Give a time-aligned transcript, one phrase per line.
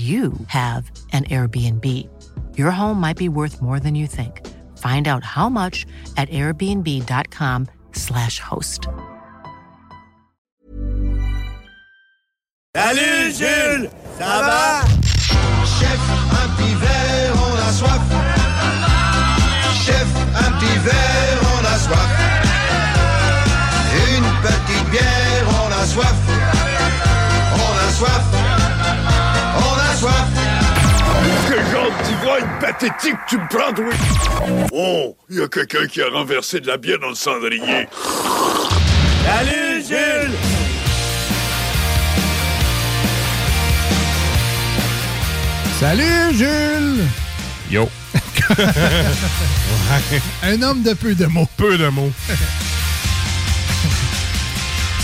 [0.00, 1.84] you have an Airbnb.
[2.56, 4.46] Your home might be worth more than you think.
[4.78, 5.84] Find out how much
[6.16, 8.86] at airbnb.com/slash host.
[12.76, 14.84] Salut Jules, ça va
[15.66, 16.00] Chef,
[16.40, 18.02] un petit verre, on a soif.
[19.84, 22.12] Chef, un petit verre, on a soif.
[24.14, 26.20] Une petite bière, on a soif.
[27.54, 28.49] On a soif.
[31.90, 33.94] Genre de une pathétique tu me prends, oui
[34.72, 37.88] Oh, il y a quelqu'un qui a renversé de la bière dans le cendrier.
[39.24, 40.36] Salut Jules
[45.80, 47.06] Salut, Jules!
[47.70, 47.88] Yo.
[50.42, 51.48] Un homme de peu de mots.
[51.56, 52.12] Peu de mots.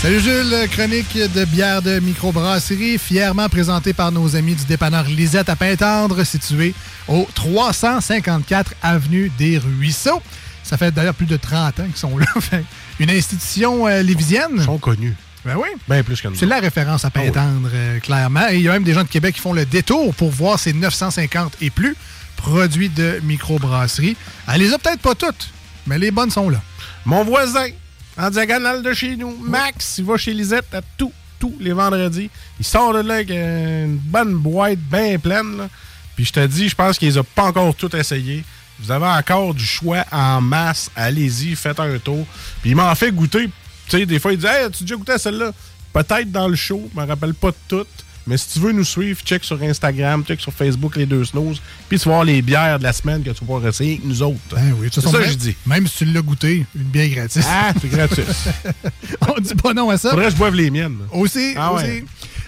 [0.01, 5.49] Salut Jules, chronique de bière de microbrasserie, fièrement présentée par nos amis du dépanneur Lisette
[5.49, 6.75] à Pintendre, situé
[7.07, 10.21] au 354 Avenue des Ruisseaux.
[10.63, 12.27] Ça fait d'ailleurs plus de 30 ans qu'ils sont là.
[12.99, 14.51] Une institution euh, lévisienne.
[14.57, 15.15] Ils sont connus.
[15.43, 15.69] Ben oui.
[15.89, 16.35] Bien plus que nous.
[16.35, 18.47] C'est la référence à Pintendre, euh, clairement.
[18.49, 20.59] Et il y a même des gens de Québec qui font le détour pour voir
[20.59, 21.95] ces 950 et plus
[22.35, 24.15] produits de microbrasserie.
[24.47, 25.49] Elle les a peut-être pas toutes,
[25.87, 26.61] mais les bonnes sont là.
[27.05, 27.67] Mon voisin,
[28.17, 32.29] en diagonale de chez nous, Max, il va chez Lisette à tous, tous les vendredis.
[32.59, 35.57] Il sort de là avec une bonne boîte bien pleine.
[35.57, 35.69] là.
[36.15, 38.43] Puis je te dis, je pense qu'il les a pas encore tout essayé.
[38.79, 40.89] Vous avez encore du choix en masse.
[40.95, 42.25] Allez-y, faites un tour.
[42.61, 43.49] Puis il m'en fait goûter.
[43.87, 45.51] Tu sais, des fois, il dit Hey, tu as déjà goûté à celle-là?
[45.93, 48.05] Peut-être dans le show, je me rappelle pas de toutes.
[48.27, 51.61] Mais si tu veux nous suivre, check sur Instagram, check sur Facebook les deux snooze.
[51.89, 54.05] Puis tu vas voir les bières de la semaine que tu vas pouvoir essayer avec
[54.05, 54.37] nous autres.
[54.51, 55.55] Ben oui, c'est ça que je dis.
[55.65, 57.45] Même si tu l'as goûté, une bière gratis.
[57.49, 58.23] Ah, c'est gratuit.
[59.35, 60.09] On dit pas non à ça.
[60.11, 60.97] Faudrait que je boive les miennes.
[61.11, 61.85] Aussi, Ah aussi.
[61.85, 62.05] ouais.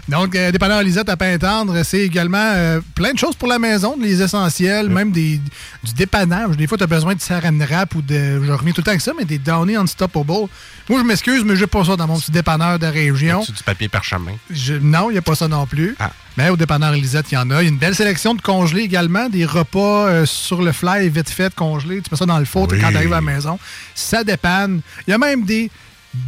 [0.10, 3.96] Donc, euh, dépanneur Lisette à Pintendre, c'est également euh, plein de choses pour la maison,
[4.02, 5.40] les essentiels, même des,
[5.84, 6.58] du dépannage.
[6.58, 8.42] Des fois, tu as besoin de saran wrap ou de.
[8.44, 10.48] Je reviens tout le temps avec ça, mais des Downy Unstoppable.
[10.90, 13.44] Moi, je m'excuse, mais j'ai pas ça dans mon petit dépanneur de région.
[13.46, 14.32] C'est du papier parchemin?
[14.50, 15.96] Je- non, il n'y a pas ça non plus.
[16.38, 17.62] Mais au dépanneur Lisette, il y en a.
[17.62, 21.08] Il y a une belle sélection de congelés également, des repas euh, sur le fly,
[21.10, 22.02] vite fait, congelés.
[22.02, 22.80] Tu mets ça dans le four Oui.
[22.82, 23.60] quand tu arrives à la maison.
[23.94, 24.82] Ça dépanne.
[25.08, 25.70] Il y a même des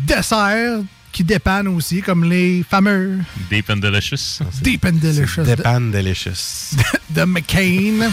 [0.05, 4.39] desserts qui dépannent aussi, comme les fameux Deep and Delicious.
[4.61, 6.75] Deep and Delicious de, Dépanne delicious.
[7.09, 8.09] de McCain.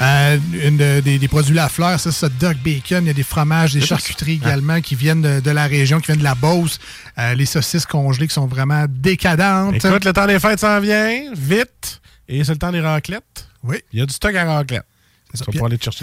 [0.00, 3.04] Euh, une de- des, des produits La Fleur, ça, c'est Duck Bacon.
[3.04, 4.48] Il y a des fromages, des charcuteries ça.
[4.48, 6.78] également qui viennent de, de la région, qui viennent de la Beauce.
[7.18, 9.76] Euh, les saucisses congelées qui sont vraiment décadentes.
[9.84, 12.00] Écoute, le temps des fêtes s'en vient, vite.
[12.28, 13.46] Et c'est le temps des raclettes.
[13.62, 13.76] Oui.
[13.92, 14.82] Il y a du stock à raclette.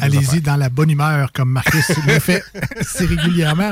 [0.01, 2.43] Allez-y dans la bonne humeur, comme Marcus le fait
[2.81, 3.71] si régulièrement.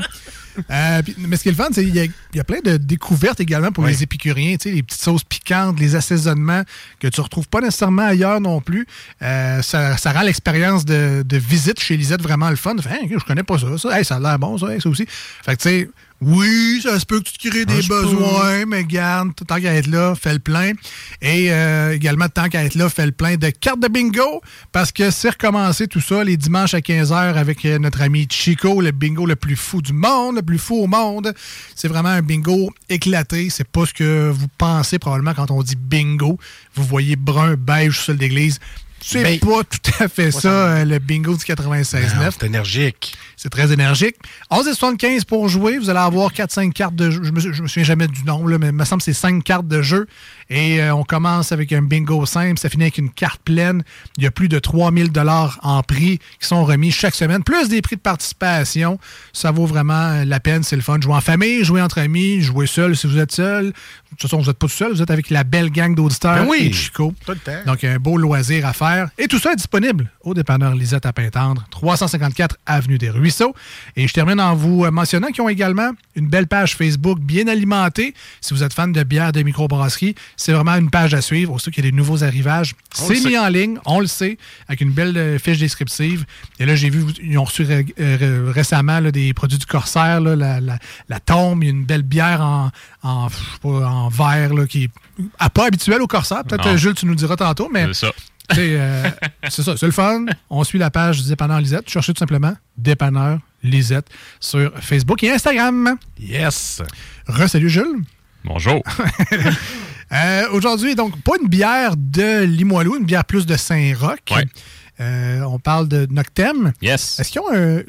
[0.71, 2.43] Euh, puis- mais ce qui est le fun, c'est qu'il y, a- il y a
[2.43, 3.91] plein de découvertes également pour Oui.
[3.91, 4.57] les épicuriens.
[4.65, 6.63] Les petites sauces piquantes, les assaisonnements
[6.99, 8.87] que tu retrouves pas nécessairement ailleurs non plus.
[9.21, 12.75] Euh, ça, ça rend l'expérience de, de visite chez Lisette vraiment le fun.
[12.75, 13.77] Tu fais, Hein, je connais pas ça.
[13.77, 15.05] ça, Hey, ça a l'air bon, ça, hey, ça aussi.
[15.07, 18.01] Fait que tu sais, oui, ça se peut que tu te crées des peux.
[18.01, 20.71] besoins, mais garde, tant qu'à être là, fais le plein.
[21.21, 24.91] Et euh, également, tant qu'à être là, fais le plein de cartes de bingo, parce
[24.91, 28.91] que c'est recommencé tout ça les dimanches à 15h avec euh, notre ami Chico, le
[28.91, 31.33] bingo le plus fou du monde, le plus fou au monde.
[31.75, 33.49] C'est vraiment un bingo éclaté.
[33.51, 36.39] C'est pas ce que vous pensez probablement quand on dit bingo.
[36.73, 38.59] Vous voyez brun, beige, sol d'église.
[38.99, 42.15] C'est Ben, pas tout à fait ça, euh, le bingo du 96.9.
[42.15, 43.15] Non, C'est énergique.
[43.37, 44.15] C'est très énergique.
[44.51, 45.77] 11,75 pour jouer.
[45.77, 47.21] Vous allez avoir 4-5 cartes de jeu.
[47.23, 49.43] Je me, je me souviens jamais du là, mais il me semble que c'est 5
[49.43, 50.07] cartes de jeu.
[50.49, 52.57] Et euh, on commence avec un bingo simple.
[52.57, 53.83] Ça finit avec une carte pleine.
[54.17, 57.69] Il y a plus de 3000 dollars en prix qui sont remis chaque semaine, plus
[57.69, 58.99] des prix de participation.
[59.33, 60.63] Ça vaut vraiment la peine.
[60.63, 60.99] C'est le fun.
[60.99, 63.71] Jouer en famille, jouer entre amis, jouer seul si vous êtes seul.
[64.09, 66.47] toute façon, vous n'êtes pas tout seul, vous êtes avec la belle gang d'auditeurs Ben
[66.49, 66.69] oui.
[66.69, 67.13] et Chico.
[67.23, 67.63] Tout le temps.
[67.67, 69.09] Donc, un beau loisir à faire.
[69.19, 73.09] Et tout ça est disponible au dépanneur Lisette à Pintendre, 354 Avenue des
[73.95, 77.47] Et je termine en vous euh, mentionnant qu'ils ont également une belle page Facebook bien
[77.47, 78.13] alimentée.
[78.41, 81.53] Si vous êtes fan de bière de microbrasserie, c'est vraiment une page à suivre.
[81.53, 84.37] Aussi qu'il y a des nouveaux arrivages, c'est mis en ligne, on le sait,
[84.67, 86.25] avec une belle euh, fiche descriptive.
[86.59, 90.21] Et là, j'ai vu, ils ont reçu ré- euh, récemment là, des produits du Corsaire,
[90.21, 92.71] là, la, la- la tombe, une belle bière en,
[93.03, 94.89] en, je sais pas, en verre là, qui est
[95.39, 96.43] ah, pas habituelle au Corsaire.
[96.43, 98.11] Peut-être, Jules, tu nous diras tantôt, mais C'est ça.
[98.17, 99.09] c'est euh,
[99.49, 100.25] c'est ça, c'est le fun.
[100.49, 101.89] On suit la page du Dépanneur Lisette.
[101.89, 104.07] Cherchez tout simplement Dépanneur Lisette
[104.39, 105.95] sur Facebook et Instagram.
[106.19, 106.81] Yes.
[107.27, 108.03] Re-salut Jules.
[108.43, 108.81] Bonjour.
[110.13, 114.19] Euh, Aujourd'hui, donc, pas une bière de Limoilou, une bière plus de Saint-Roch.
[114.31, 114.45] Ouais.
[115.01, 116.71] Euh, on parle de Noctem.
[116.81, 117.19] Yes.
[117.19, 117.81] Est-ce qu'ils ont un.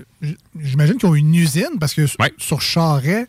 [0.60, 2.32] J'imagine qu'ils ont une usine parce que Ouais.
[2.38, 3.28] sur Charret,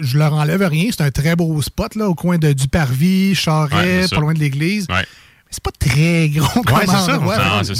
[0.00, 0.90] je leur enlève rien.
[0.90, 4.88] C'est un très beau spot là, au coin de Duparvis, Charret, pas loin de l'église.
[5.46, 5.50] Ouais.
[5.50, 7.16] C'est pas très gros comme c'est ça.
[7.18, 7.74] Non, c'est.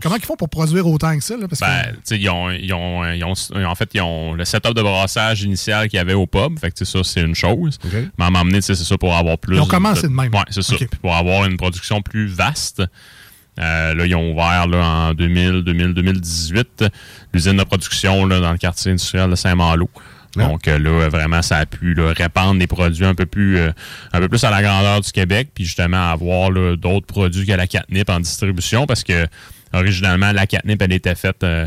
[0.00, 1.36] Comment, ils font pour produire autant que ça?
[1.36, 1.48] Là?
[1.48, 4.44] Parce que- Ben, sais, ils ont, ils ont, ils ont- en fait, ils ont le
[4.44, 6.58] setup de brassage initial qu'il y avait au pub.
[6.58, 7.78] Fait que, ça, c'est une chose.
[7.84, 7.92] OK.
[8.18, 8.30] Mais à
[8.62, 9.56] sais, c'est ça pour avoir plus.
[9.56, 10.32] Ils ont commencé de même.
[10.32, 10.74] Ouais, c'est ça.
[11.00, 12.82] Pour avoir une production plus vaste.
[13.58, 16.84] euh, là, ils ont ouvert là, en 2000, 2000, 2018
[17.34, 19.88] l'usine de production là, dans le quartier industriel de Saint-Malo.
[20.36, 23.72] Donc euh, là, vraiment, ça a pu là, répandre des produits un peu plus euh,
[24.12, 27.66] un peu plus à la grandeur du Québec, puis justement avoir d'autres produits que la
[27.66, 29.26] catnip en distribution, parce que
[29.72, 31.66] originalement, la catnip, elle était faite euh,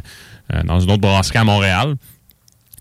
[0.65, 1.95] dans une autre brasserie à Montréal.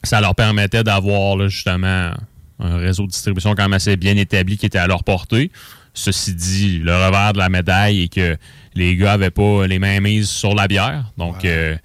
[0.05, 2.13] Ça leur permettait d'avoir justement
[2.59, 5.51] un réseau de distribution quand même assez bien établi qui était à leur portée.
[5.95, 8.37] Ceci dit, le revers de la médaille est que
[8.75, 11.13] les gars avaient pas les mains mises sur la bière.
[11.19, 11.77] Donc, euh,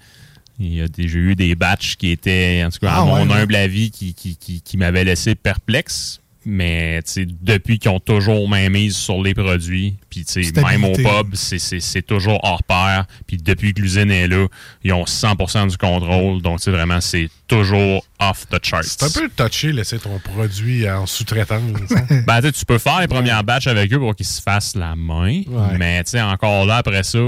[0.58, 3.34] j'ai eu des batchs qui étaient, en tout cas, Ah à mon ouais.
[3.42, 6.20] humble avis, qui, qui, qui, qui m'avaient laissé perplexe.
[6.50, 10.62] Mais tu sais, depuis qu'ils ont toujours main mise sur les produits, puis tu sais,
[10.62, 13.04] même au pub, c'est- c'est c'est toujours hors pair.
[13.26, 14.46] Puis depuis que l'usine est là,
[14.82, 16.40] ils ont 100% du contrôle.
[16.40, 18.84] Donc, vraiment, c'est toujours off the charts.
[18.84, 21.60] C'est un peu touché laisser ton produit en sous-traitance.
[21.94, 22.22] hein?
[22.26, 24.74] Ben, tu sais, tu peux faire les premières batchs avec eux pour qu'ils se fassent
[24.76, 25.42] la main.
[25.46, 25.76] Ouais.
[25.78, 27.18] Mais, tu sais, encore là, après ça,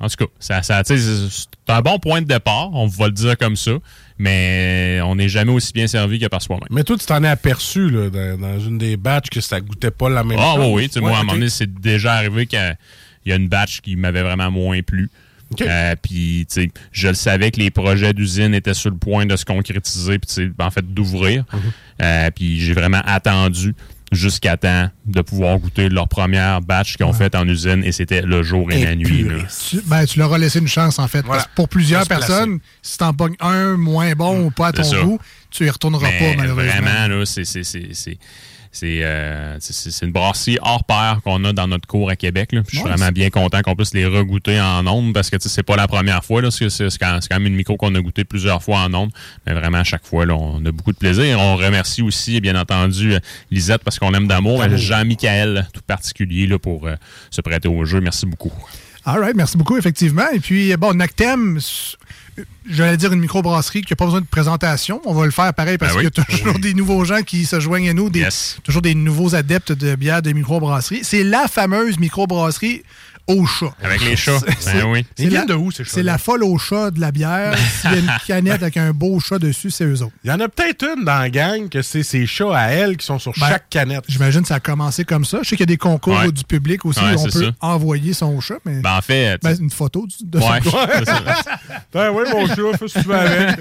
[0.00, 0.92] en tout cas, ça, c'est
[1.68, 3.72] un bon point de départ, on va le dire comme ça.
[4.16, 6.68] Mais on n'est jamais aussi bien servi que par soi-même.
[6.70, 9.90] Mais toi, tu t'en es aperçu là, dans, dans une des batchs que ça goûtait
[9.90, 10.66] pas la même Ah chose.
[10.66, 10.86] oui, oui.
[10.88, 12.76] tu sais, moi, à un moment donné, c'est déjà arrivé qu'il
[13.26, 15.10] y a une batch qui m'avait vraiment moins plu.
[15.60, 19.26] Euh, puis, tu sais, je le savais que les projets d'usine étaient sur le point
[19.26, 21.44] de se concrétiser, puis, en fait, d'ouvrir.
[21.52, 21.60] Mhm.
[22.02, 23.74] Euh, puis, j'ai vraiment attendu
[24.14, 28.22] jusqu'à temps de pouvoir goûter leur première batch qu'ils ont faite en usine, et c'était
[28.22, 29.22] le jour et, la nuit.
[29.24, 29.34] là.
[29.68, 31.22] Tu, ben, tu leur as laissé une chance, en fait.
[31.22, 31.42] Voilà.
[31.42, 32.26] Parce que pour plusieurs se placer.
[32.26, 35.18] personnes, si t'en pognes un moins bon ou pas à ton goût,
[35.50, 36.72] tu y retourneras Mais pas, malheureusement.
[36.72, 38.18] Vraiment, là, c'est.
[38.76, 42.16] C'est- euh, c'est- c'est- c'est une brasserie hors pair qu'on a dans notre cours à
[42.16, 42.52] Québec.
[42.52, 42.62] là.
[42.62, 45.36] Puis Je suis Ouais, vraiment bien content qu'on puisse les regoûter en ondes parce que
[45.36, 46.42] tu sais, c'est pas la première fois.
[46.42, 46.50] là.
[46.50, 46.68] C'est
[46.98, 49.10] quand, même une micro qu'on a goûté plusieurs fois en ondes.
[49.46, 51.38] Mais vraiment, à chaque fois, là, on a beaucoup de plaisir.
[51.40, 53.14] On remercie aussi, bien entendu,
[53.50, 54.60] Lisette parce qu'on l'aime d'amour.
[54.60, 56.94] mais Jean-Michael, tout particulier, là, pour euh,
[57.30, 58.00] se prêter au jeu.
[58.00, 58.52] Merci beaucoup.
[59.06, 60.28] All right, merci beaucoup, effectivement.
[60.32, 61.58] Et puis, bon, Noctem,
[62.68, 65.00] j'allais dire une microbrasserie qui n'a pas besoin de présentation.
[65.04, 66.10] On va le faire pareil parce Ben oui.
[66.10, 68.58] qu'il y a toujours des nouveaux gens qui se joignent à nous, des, Yes.
[68.64, 71.00] toujours des nouveaux adeptes de bière de microbrasserie.
[71.04, 72.82] C'est la fameuse microbrasserie
[73.26, 73.74] au chat.
[73.82, 74.38] Avec les chats.
[74.58, 75.06] C'est- Ben oui.
[75.18, 76.12] Ils C'est viennent la- de où, ces C'est chats-là?
[76.12, 77.54] la folle au chat de la bière.
[77.80, 80.12] S'il y a une canette avec un beau chat dessus, c'est eux autres.
[80.24, 82.96] Il y en a peut-être une dans la gang que c'est ces chats à elle
[82.96, 84.04] qui sont sur Ben, chaque canette.
[84.08, 85.38] J'imagine que ça a commencé comme ça.
[85.42, 86.30] Je sais qu'il y a des concours Ouais.
[86.32, 87.50] du public aussi Ouais, où on c'est peut ça.
[87.60, 90.88] envoyer son chat, mais Ben, en fait, Ben, une photo de Ouais, son chat.
[91.04, 91.74] c'est.
[91.92, 93.58] Ben oui, mon chat, fais ce que tu veux avec.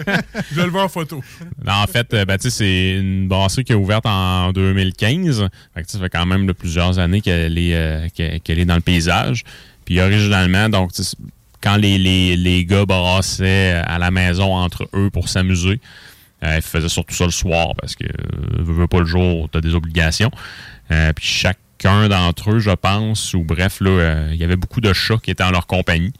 [0.51, 1.22] Je vais le voir en photo.
[1.67, 5.48] En fait, euh, ben, tu sais, c'est une brasserie qui est ouverte en 2015.
[5.74, 8.82] Fait que, ça fait quand même de plusieurs années qu'elle est, euh, est dans le
[8.82, 9.43] paysage.
[9.85, 10.91] Puis originalement, donc,
[11.61, 15.79] quand les, les, les gars brassaient à la maison entre eux pour s'amuser,
[16.43, 19.57] euh, ils faisaient surtout ça le soir parce que euh, veux, pas le jour, tu
[19.57, 20.31] as des obligations.
[20.91, 24.91] Euh, puis chacun d'entre eux, je pense, ou bref, euh, il y avait beaucoup de
[24.93, 26.13] chats qui étaient en leur compagnie.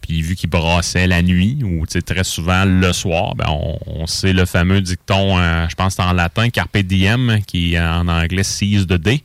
[0.00, 3.44] Puis vu qu'ils brassaient la nuit ou très souvent le soir, ben,
[3.86, 5.36] on, sait le fameux dicton,
[5.68, 9.22] je pense c'est en latin, carpe diem, qui en anglais seize the day.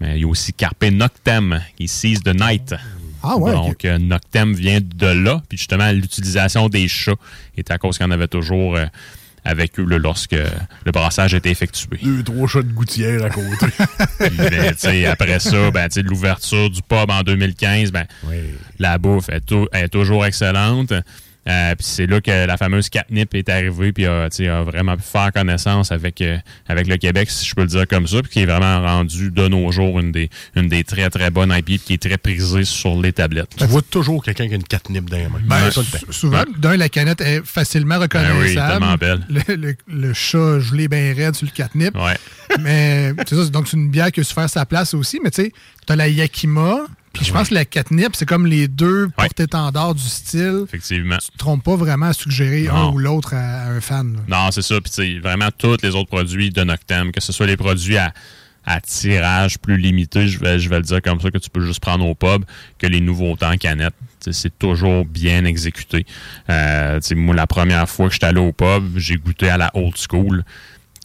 [0.00, 2.74] Mais il y a aussi carpe noctem, qui seize the night.
[3.22, 3.52] Ah ouais.
[3.52, 5.42] Donc, euh, noctem vient de là.
[5.48, 7.16] Puis justement, l'utilisation des chats
[7.56, 8.86] est à cause en avait toujours euh,
[9.44, 10.36] avec eux là, lorsque
[10.84, 11.98] le brassage était effectué.
[12.02, 13.66] Deux, trois chats de gouttière à côté.
[14.18, 18.36] Puis, ben, après ça, ben, l'ouverture du pub en 2015, ben, oui.
[18.78, 20.92] la bouffe est toujours excellente.
[21.48, 24.62] Euh, puis c'est là que la fameuse catnip est arrivée, puis a, tu sais, a
[24.62, 26.36] vraiment pu faire connaissance avec, euh,
[26.68, 29.30] avec le Québec, si je peux le dire comme ça, puis qui est vraiment rendu
[29.30, 32.64] de nos jours une des, une des très très bonnes IP, qui est très prisée
[32.64, 33.50] sur les tablettes.
[33.56, 35.40] Tu vois toujours quelqu'un qui a une catnip dans les mains.
[35.44, 38.38] Ben, sou- souvent, d'un, la canette est facilement reconnaissable.
[38.38, 39.20] Ben oui, tellement belle.
[39.48, 41.94] Le, le- le chat gelé bien raide sur le catnip.
[41.96, 42.16] Ouais.
[42.60, 45.18] mais c'est ça, c'est- donc c'est une bière qui a su faire sa place aussi.
[45.22, 45.52] Mais tu sais,
[45.86, 46.80] t'as la Yakima,
[47.18, 50.62] puis je pense que la catnip, c'est comme les deux porte-étendards du style.
[50.64, 51.16] Effectivement.
[51.18, 54.14] Tu te trompes pas vraiment à suggérer un ou l'autre à, à un fan.
[54.14, 54.20] là.
[54.28, 54.76] Non, c'est ça.
[54.80, 58.12] Puis, vraiment, tous les autres produits de Noctem, que ce soit les produits à,
[58.64, 61.64] à tirage plus limité, je vais, je vais le dire comme ça, que tu peux
[61.64, 62.44] juste prendre au pub,
[62.78, 63.94] que les nouveautés en canette.
[64.20, 66.06] Tu sais, C'est toujours bien exécuté.
[66.50, 69.94] Euh, moi, la première fois que j'étais allé au pub, j'ai goûté à la Old
[69.96, 70.44] School,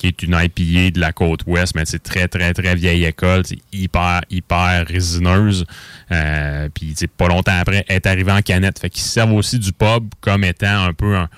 [0.04, 3.44] qui est une IPA de la côte ouest, mais c'est très, très, très vieille école.
[3.46, 5.66] C'est hyper, hyper résineuse.
[6.12, 8.80] Euh, Puis, pas longtemps après, elle est arrivée en canette.
[8.80, 11.30] Fait qu'ils servent aussi du pub comme étant un peu un,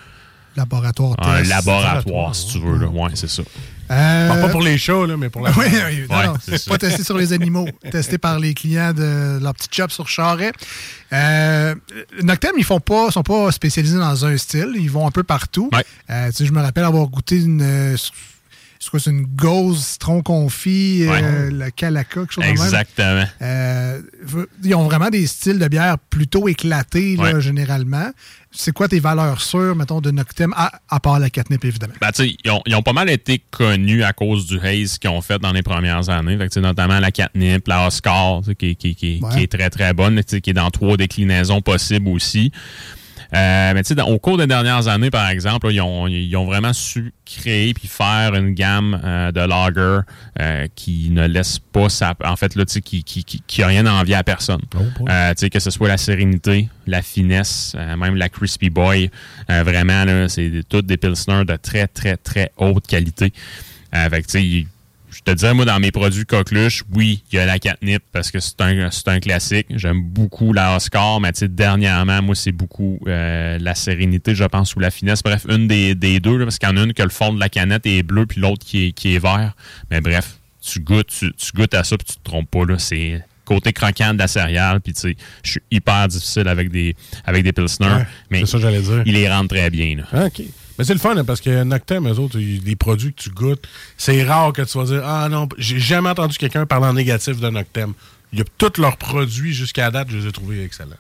[0.56, 1.50] Laboratoire un test.
[1.50, 2.78] laboratoire, si tu veux.
[2.78, 2.88] Là.
[2.88, 3.44] Ouais, c'est ça.
[3.92, 6.34] Euh, Bon, pas pour les chats, là, mais pour la Oui, oui, non, Ouais, non,
[6.42, 6.72] c'est ça.
[6.72, 10.54] pas testé sur les animaux, testé par les clients de leur petit shop sur Charret.
[11.14, 11.76] Euh,
[12.24, 15.70] Noctem, ils font pas, sont pas spécialisés dans un style, ils vont un peu partout.
[15.74, 15.84] Ouais.
[16.10, 17.96] Euh, tu sais, je me rappelle avoir goûté une, euh,
[18.86, 22.52] c'est quoi, c'est une gauze citron confit, euh, la Calaca, quelque chose de même.
[22.52, 23.26] Exactement.
[23.42, 24.00] Euh,
[24.64, 27.42] ils ont vraiment des styles de bière plutôt éclatés, là, Ouais.
[27.42, 28.12] généralement.
[28.52, 31.96] C'est quoi tes valeurs sûres, mettons, de Noctem, à, à part la catnip, évidemment?
[32.00, 34.98] Ben, tu sais, ils, ont, ils ont pas mal été connus à cause du haze
[35.00, 36.38] qu'ils ont fait dans les premières années.
[36.38, 39.30] Fait que, notamment la catnip, la Oscar, qui, qui, qui, Ouais.
[39.34, 42.52] qui est très, très bonne, qui est dans trois déclinaisons possibles aussi.
[43.36, 46.36] Euh, mais tu sais, au cours des dernières années, par exemple, là, ils, ont, ils
[46.38, 50.00] ont vraiment su créer puis faire une gamme euh, de lager
[50.40, 52.14] euh, qui ne laisse pas sa...
[52.24, 54.62] En fait, là, tu sais, qui, qui, qui, qui a rien à envier à personne.
[55.10, 59.12] Euh, tu sais, que ce soit la sérénité, la finesse, euh, même la Crispy Boy.
[59.50, 63.34] euh, vraiment, là, c'est toutes des Pilsner de très, très, très haute qualité.
[63.94, 64.68] Euh, que, tu sais,
[65.16, 68.32] je te dirais, moi, dans mes produits coqueluche, oui, il y a la catnip parce
[68.32, 69.68] que c'est un, c'est un classique.
[69.70, 74.80] J'aime beaucoup la Oscar, mais dernièrement, moi, c'est beaucoup euh, la sérénité, je pense, ou
[74.80, 75.24] la finesse.
[75.24, 77.32] Bref, une des, des deux, là, parce qu'il y en a une que le fond
[77.34, 79.56] de la canette est bleu, puis l'autre qui est, qui est vert.
[79.90, 82.78] Mais bref, tu goûtes, tu, tu goûtes à ça, puis tu te trompes pas, là.
[82.78, 86.96] C'est côté croquant de la céréale, puis tu sais, je suis hyper difficile avec des,
[87.26, 89.04] avec des Pilsner, Ouais, mais c'est ça j'allais dire.
[89.06, 90.04] il les rend très bien, là.
[90.12, 90.42] Ah, OK.
[90.78, 93.30] Mais c'est le fun, hein, parce que Noctem, eux autres, ils- les produits que tu
[93.30, 93.66] goûtes,
[93.98, 97.40] c'est rare que tu vas dire Ah non, j'ai jamais entendu quelqu'un parler en négatif
[97.40, 97.94] de Noctem.
[98.34, 100.98] Il y a tous leurs produits jusqu'à date, je les ai trouvés excellents.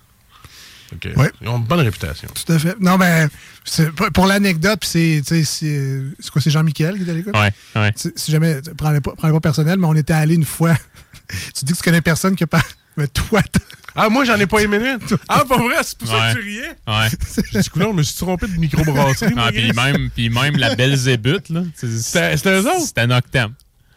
[1.03, 2.29] Ils ont une bonne réputation.
[2.33, 2.75] Tout à fait.
[2.79, 3.27] Non, mais
[3.65, 7.35] c'est- pour l'anecdote, c'est, tu sais, c'est c'est quoi, c'est Jean-Michel qui est à l'écoute?
[7.35, 7.91] Ouais, ouais.
[7.95, 10.75] Si jamais, prends-le pas, pas personnel, mais on était allé une fois.
[11.55, 12.61] tu dis que tu connais personne qui a pas.
[12.97, 13.41] Mais toi,
[13.97, 15.13] Ah, moi, j'en ai pas une minute.
[15.29, 16.33] Ah, pas vrai, c'est pour ça Ouais.
[16.33, 16.75] que tu riais.
[16.87, 17.43] Ouais.
[17.53, 19.33] J'ai dit, coulon, je me suis trompé de microbrasserie.
[19.37, 21.63] Ah, puis même, puis même la belle zébute, là.
[21.75, 22.81] c'est- C'était c'était eux autres?
[22.87, 23.53] C'était Noctem.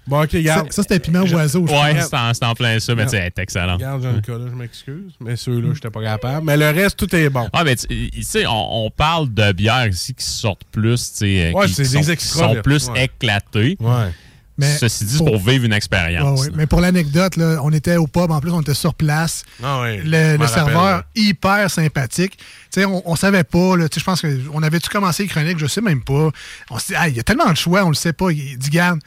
[0.06, 0.72] Bon, OK, regarde.
[0.72, 1.66] ça, c'était piment oiseau.
[1.66, 3.76] je Ouais, c'était en, plein ça, mais tu sais, excellente.
[3.76, 5.12] Regarde, Jean-Nicolas, là, je m'excuse.
[5.20, 6.46] Mais ceux-là, j'étais pas capable.
[6.46, 7.46] Mais le reste, tout est bon.
[7.52, 11.16] Ah, mais tu tu sais, on, on parle de bières ici qui sortent plus, tu
[11.18, 13.04] sais, Ouais, qui, c'est sont, qui sont plus Ouais.
[13.04, 13.76] éclatées.
[13.80, 14.10] Ouais.
[14.58, 16.40] Mais Ceci dit, c'est pour- pour vivre une expérience.
[16.40, 16.50] Ouais, ouais.
[16.50, 16.56] là.
[16.56, 19.44] Mais pour l'anecdote, là, on était au pub, en plus, on était sur place.
[19.62, 22.36] Ah Le, serveur, hyper sympathique.
[22.38, 22.44] Tu
[22.80, 25.58] sais, on, on savait pas, là, tu sais, je pense qu'on avait-tu commencé les chroniques,
[25.58, 26.30] je sais même pas.
[26.70, 28.30] On s'est dit, Ah, il y a tellement de choix, on le sait pas.
[28.30, 28.98] Il dit, garde,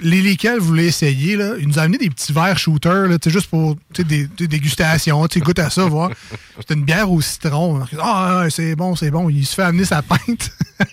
[0.00, 3.18] les, lesquels vous voulez essayer, là, il nous a amené des petits verres shooters, là,
[3.18, 6.10] tu sais, juste pour des, des dégustations, goûte à ça, voir.
[6.58, 7.80] C'était une bière au citron.
[8.00, 9.28] Ah, ouais, c'est bon, c'est bon.
[9.28, 10.50] Il se fait amener sa pinte.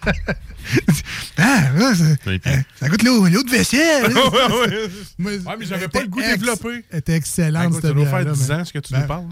[1.37, 4.13] ah, ouais, hein, ça goûte l'eau l'eau de vaisselle.
[4.13, 4.89] Ouais, ouais.
[5.17, 6.83] Moi, Ouais, mais j'avais pas le goût développé.
[6.91, 8.79] Elle était Ah, excellente, écoute, ça cette doit faire bière-là, 10 mais- ans ce que
[8.79, 9.25] tu Ben, nous parles.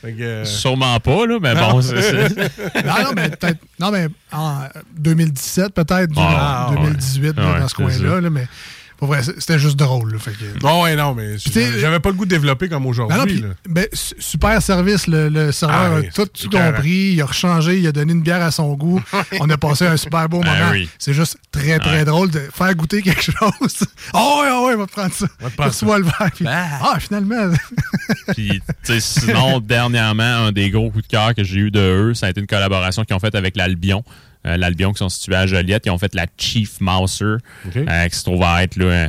[0.00, 2.28] Fait que, euh, Sûrement pas, là, mais bon, c'est-
[2.84, 3.58] non, non, mais peut-être.
[3.78, 4.60] Non, mais en
[4.96, 7.60] 2017, peut-être, Ah, 2018, là, ouais.
[7.60, 8.14] dans ce Ouais, coin-là.
[8.16, 8.20] ça.
[8.20, 8.48] là, mais
[9.00, 10.12] pour vrai, c'était juste drôle.
[10.12, 13.42] Là, fait que- Non, ouais, non, mais j'avais pas le goût de développer comme aujourd'hui.
[13.68, 15.06] ben, su- super service.
[15.08, 17.12] Le, le serveur Ah a oui, tout, compris.
[17.14, 17.78] Il a rechangé.
[17.78, 19.02] Il a donné une bière à son goût.
[19.40, 20.70] On a passé un super beau Ah moment.
[20.72, 20.88] oui.
[20.98, 22.04] C'est juste très, très Ouais.
[22.04, 23.84] drôle de faire goûter quelque chose.
[24.12, 25.26] Oh, ouais, oh, ouais, on va te prendre ça.
[25.58, 26.30] Reçois le verre.
[26.34, 27.50] puis, ah, finalement.
[28.36, 28.60] Puis,
[29.00, 32.30] sinon, dernièrement, un des gros coups de cœur que j'ai eu de eux, ça a
[32.30, 34.04] été une collaboration qu'ils ont faite avec l'Albion.
[34.46, 35.84] Euh, L'Albion qui sont situés à Joliette.
[35.86, 37.36] Ils ont fait la Chief Mouser,
[37.76, 39.08] euh, qui se trouve à être là,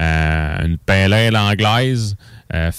[0.00, 2.16] euh, une pale ale anglaise,
[2.54, 2.70] euh,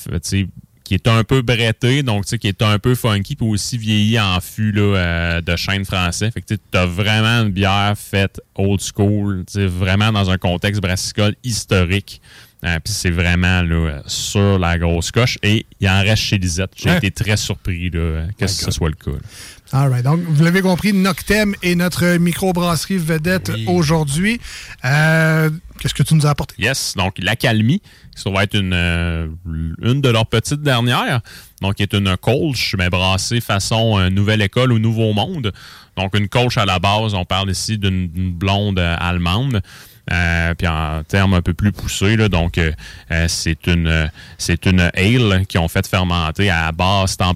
[0.83, 4.39] qui est un peu brettée, donc qui est un peu funky, puis aussi vieilli en
[4.41, 6.31] fût là, de chêne français.
[6.31, 11.35] Fait que tu as vraiment une bière faite old school, vraiment dans un contexte brassicole
[11.43, 12.21] historique.
[12.63, 15.39] Euh, Puis c'est vraiment là, sur la grosse coche.
[15.41, 16.71] Et il en reste chez Lisette.
[16.75, 16.97] J'ai Hein?
[16.97, 19.11] été très surpris là, que ce soit le cas.
[19.11, 19.17] là.
[19.73, 20.03] All right.
[20.03, 24.39] Donc, vous l'avez compris, Noctem est notre microbrasserie vedette aujourd'hui.
[24.83, 25.49] Euh,
[25.79, 26.55] Qu'est-ce que tu nous as apporté?
[26.59, 27.81] Yes, donc l'accalmie,
[28.15, 29.27] ça va être une, euh,
[29.81, 31.21] une de leurs petites dernières.
[31.61, 35.51] Donc, qui est une colche, mais brassée façon euh, nouvelle école ou nouveau monde.
[35.97, 39.61] Donc, une colche à la base, on parle ici d'une blonde euh, allemande.
[40.11, 42.71] Euh, puis en termes un peu plus poussés, là, donc euh,
[43.11, 44.07] euh, c'est une euh,
[44.39, 47.35] c'est une ale qui ont fait fermenter à basse température.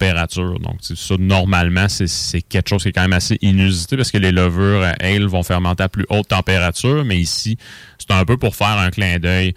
[0.00, 0.58] Température.
[0.60, 4.32] Donc, ça, normalement, c'est- quelque chose qui est quand même assez inusité parce que les
[4.32, 7.58] levures euh, ale vont fermenter à plus haute température, mais ici,
[7.98, 9.54] c'est un peu pour faire un clin d'œil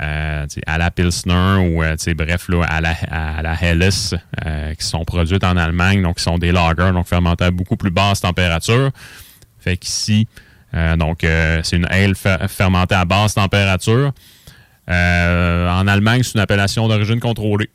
[0.00, 3.88] euh, à la Pilsner ou, euh, bref, à la, à la Helles,
[4.46, 7.76] euh, qui sont produites en Allemagne, donc qui sont des lagers, donc fermentés à beaucoup
[7.76, 8.90] plus basse température.
[9.58, 10.28] Fait qu'ici,
[10.74, 14.12] euh, donc, euh, c'est une ale fer- fermentée à basse température.
[14.88, 17.68] Euh, en Allemagne, c'est une appellation d'origine contrôlée.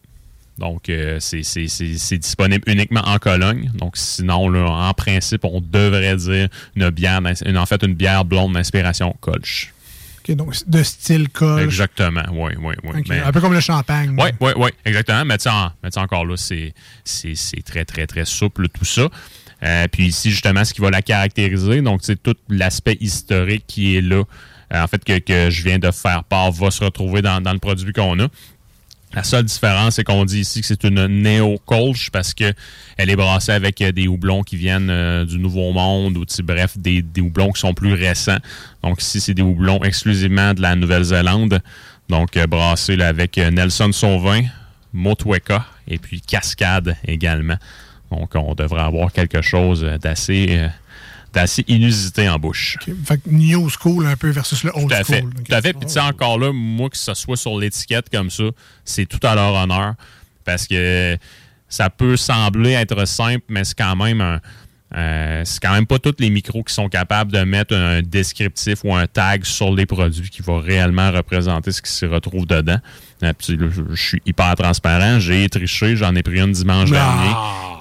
[0.64, 3.70] Donc, euh, c'est- disponible uniquement en Cologne.
[3.74, 8.24] Donc, sinon, là, en principe, on devrait dire une bière, une- en fait, une bière
[8.24, 9.74] blonde d'inspiration Kolsch.
[10.20, 11.64] OK, donc de style colche.
[11.66, 13.04] Exactement, oui, oui, oui.
[13.10, 14.16] Mais- Un peu comme le champagne.
[14.18, 15.26] oui, oui, oui, exactement.
[15.26, 16.74] Mais tu sais, encore là, c'est
[17.66, 19.10] très, très, très souple, tout ça.
[19.64, 23.98] Euh, puis ici, justement, ce qui va la caractériser, donc, c'est tout l'aspect historique qui
[23.98, 24.24] est là,
[24.74, 27.52] euh, en fait, que, que je viens de faire part, va se retrouver dans, dans
[27.54, 28.28] le produit qu'on a.
[29.14, 32.52] La seule différence, c'est qu'on dit ici que c'est une néo-colch parce que
[32.98, 36.78] elle est brassée avec euh, des houblons qui viennent euh, du Nouveau Monde ou bref,
[36.78, 38.40] des, des houblons qui sont plus récents.
[38.82, 41.62] Donc ici, c'est des houblons exclusivement de la Nouvelle-Zélande.
[42.10, 44.44] Donc euh, brassés avec euh, Nelson Sauvin,
[44.94, 47.58] Motueka et puis Cascade également.
[48.12, 50.68] Donc on devrait avoir quelque chose d'assez
[51.34, 52.78] d'assez inusité en bouche.
[53.06, 55.20] Fait que new school un peu versus le old Tout à fait.
[55.22, 55.34] school.
[55.34, 55.74] Tout à fait.
[55.74, 58.44] Puis, tu sais, encore là, moi, que ce soit sur l'étiquette comme ça,
[58.86, 59.96] c'est tout à leur honneur.
[60.46, 61.18] Parce que
[61.68, 64.40] ça peut sembler être simple, mais c'est quand même un.
[64.96, 68.84] euh, c'est quand même pas tous les micros qui sont capables de mettre un descriptif
[68.84, 72.78] ou un tag sur les produits qui va réellement représenter ce qui s'y retrouve dedans.
[73.24, 75.20] Euh, puis je, je suis hyper transparent.
[75.20, 76.94] J'ai triché, j'en ai pris une dimanche Ah!
[76.94, 77.34] dernier.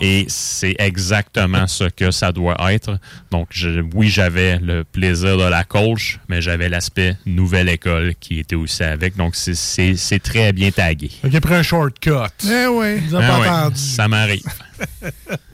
[0.04, 2.98] Et c'est exactement ce que ça doit être.
[3.30, 8.40] Donc, je- oui, j'avais le plaisir de la coach, mais j'avais l'aspect nouvelle école qui
[8.40, 9.16] était aussi avec.
[9.16, 11.10] Donc, c'est- très bien tagué.
[11.24, 12.10] A pris un shortcut.
[12.44, 12.98] Eh oui.
[13.08, 13.76] Vous avez Ah pas ouais, entendu.
[13.80, 14.42] ça m'arrive.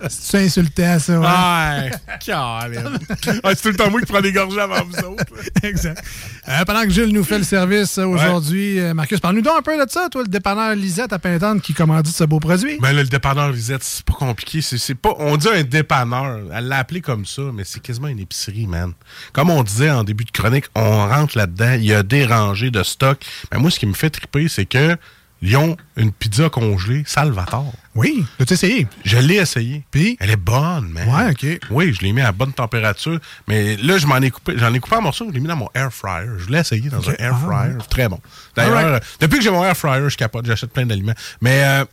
[0.08, 1.18] C'est insultant, ça.
[1.20, 1.90] ouais?
[2.24, 2.98] Caroline.
[3.42, 5.24] Ah, c'est tout le temps moi qui prends des gorgées avant vous autres.
[5.62, 6.02] exact.
[6.48, 9.62] Euh, pendant que Gilles nous fait le service euh, aujourd'hui, euh, Marcus, parle-nous donc un
[9.62, 12.78] peu de ça, toi, le dépanneur Lisette à Pintante qui commandite ce beau produit.
[12.80, 14.60] Ben là, le dépanneur Lisette, c'est pas compliqué.
[14.62, 16.40] C'est, c'est pas, on dit un dépanneur.
[16.52, 18.92] Elle l'a appelé comme ça, mais c'est quasiment une épicerie, man.
[19.32, 22.70] Comme on disait en début de chronique, on rentre là-dedans, il y a des rangées
[22.70, 23.18] de stock.
[23.50, 24.96] Ben moi, ce qui me fait triper, c'est que
[25.40, 27.72] ils ont une pizza congelée Salvatore.
[27.94, 28.86] Oui, l'as-tu essayé?
[29.04, 29.84] Je l'ai essayé.
[29.90, 30.16] Puis?
[30.20, 31.08] Elle est bonne, man.
[31.08, 31.60] Ouais, OK.
[31.70, 33.18] Oui, je l'ai mis à bonne température.
[33.46, 34.54] Mais là, je m'en ai coupé.
[34.56, 36.28] J'en ai coupé en morceaux, je l'ai mis dans mon air fryer.
[36.38, 37.74] Je l'ai essayé dans un air Ah, fryer.
[37.88, 38.20] Très bon.
[38.56, 41.14] D'ailleurs, euh, depuis que j'ai mon air fryer, je capote, j'achète plein d'aliments.
[41.40, 41.84] Mais euh,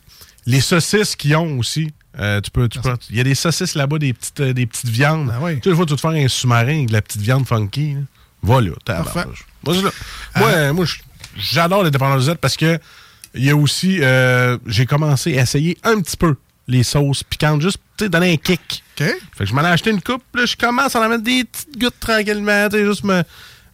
[0.46, 1.92] les saucisses qu'ils ont aussi.
[2.18, 4.66] euh, tu peux, tu peux, il y a des saucisses là-bas, des petites, euh, des
[4.66, 5.30] petites viandes.
[5.34, 5.60] Ah oui.
[5.60, 7.94] Tu sais, fois, tu veux te faire un sous-marin avec de la petite viande funky.
[7.94, 8.00] là.
[8.42, 9.14] Va là, tabarnak.
[9.14, 9.28] Parfait.
[10.36, 10.84] Moi, euh, moi,
[11.36, 12.78] j'adore les dépanneurs Z parce que
[13.36, 16.36] il y a aussi, euh, j'ai commencé à essayer un petit peu
[16.68, 18.82] les sauces piquantes, juste, donner un kick.
[18.98, 19.06] OK.
[19.06, 21.44] Fait que je m'en ai acheté une coupe, là, je commence à en mettre des
[21.44, 23.22] petites gouttes tranquillement, tu sais, juste me,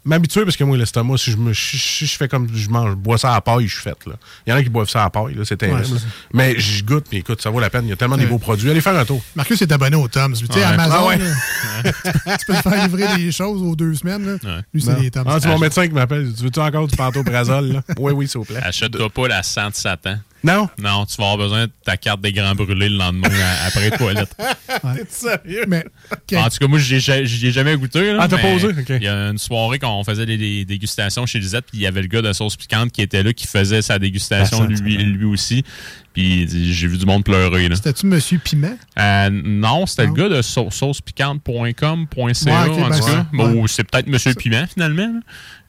[0.05, 2.91] m'habituer parce que moi, l'estomac, si je, me, si, si je fais comme je mange,
[2.91, 3.97] je bois ça à la paille, je suis fait.
[4.07, 4.15] Là.
[4.47, 5.81] Il y en a qui boivent ça à la paille, là, c'est terrible.
[5.81, 5.99] Ouais,
[6.33, 7.85] mais je goûte, mais écoute, ça vaut la peine.
[7.87, 8.31] Il y a tellement des Ouais.
[8.31, 8.71] beaux produits.
[8.71, 9.23] Allez faire un tour.
[9.35, 10.38] Marcus est abonné au Tom's.
[10.41, 10.62] Tu sais, Ouais.
[10.65, 11.19] Amazon, Ah ouais.
[11.19, 11.93] là,
[12.38, 14.38] tu peux te faire livrer des choses aux deux semaines.
[14.43, 14.62] Là.
[14.73, 15.27] Lui, c'est les Tom's.
[15.29, 16.33] Ah, c'est mon médecin qui m'appelle.
[16.37, 17.73] Tu veux-tu encore du pantoprazole?
[17.73, 17.83] là?
[17.99, 18.61] Oui, oui, s'il vous plaît.
[18.62, 20.17] Achète-toi pas la sang de Satan.
[20.44, 20.68] Non?
[20.78, 23.28] Non, tu vas avoir besoin de ta carte des grands brûlés le lendemain
[23.66, 24.35] après les toilettes.
[24.96, 25.64] T'es sérieux?
[25.68, 25.85] Mais,
[26.37, 28.12] En tout cas, moi, j'y ai ai jamais goûté.
[28.12, 28.66] là, Ah, t'as mais pas osé?
[28.68, 28.87] Ok.
[28.90, 31.83] Il y a une soirée quand on faisait des, des dégustations chez Lisette, puis il
[31.83, 34.66] y avait le gars de sauce piquante qui était là, qui faisait sa dégustation Ah,
[34.66, 35.64] lui, lui aussi.
[36.12, 37.68] Puis j'ai vu du monde pleurer.
[37.74, 38.76] C'était-tu Monsieur Piment?
[38.98, 43.26] Euh, non, c'était le gars de sau- saucepiquante.com.ca Ouais, en ben, tout cas.
[43.33, 43.62] Bon, ouais.
[43.68, 45.20] c'est peut-être Monsieur Piment finalement.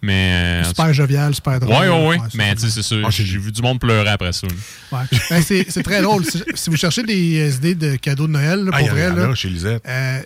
[0.03, 0.61] Mais.
[0.63, 1.73] euh, Super jovial, super drôle.
[1.73, 2.19] Ouais, ouais, ouais.
[2.19, 3.09] Ouais, mais tu sais, c'est sûr.
[3.09, 4.45] J'ai vu du monde pleurer après ça.
[4.91, 4.99] Ouais.
[5.29, 6.25] Ben, c'est c'est très drôle.
[6.25, 8.85] Si, si vous cherchez des euh, idées de cadeaux de Noël, là, Ah, pour il
[8.87, 9.81] y vrai, a là, là, chez Lisette.
[9.87, 10.19] euh,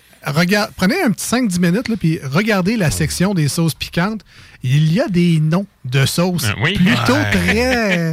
[0.76, 4.22] prenez un petit 5-10 minutes, là, puis regardez la section des sauces piquantes.
[4.64, 6.74] Il y a des noms de sauces oui.
[6.74, 7.32] plutôt Ouais.
[7.32, 8.12] très,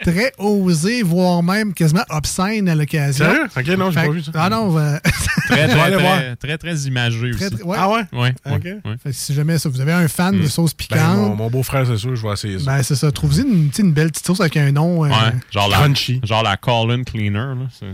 [0.00, 3.26] très osés, voire même quasiment obscènes à l'occasion.
[3.26, 3.44] Sérieux?
[3.54, 4.32] Ok, non, j'ai Fait pas vu ça.
[4.34, 4.96] Ah non, euh,
[5.48, 7.56] Très, très, très, très, très imagé Très, aussi.
[7.56, 7.76] très- ouais.
[7.78, 8.02] Ah ouais?
[8.12, 8.64] Ouais, ouais, Ok.
[8.64, 8.80] ouais.
[9.02, 11.50] Fait que si jamais ça, vous avez un fan de sauces Ben, mon, piquantes, mon
[11.50, 12.64] beau-frère, c'est sûr, je vais essayer ça.
[12.76, 13.12] ben, c'est ça.
[13.12, 15.04] Trouvez une, belle petite sauce avec un nom.
[15.04, 15.14] euh, Ouais,
[15.50, 16.20] genre la, Crunchy.
[16.24, 17.38] genre la Colin Cleaner.
[17.54, 17.88] Là.